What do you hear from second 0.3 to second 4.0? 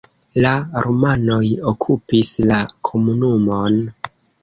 La rumanoj okupis la komunumon.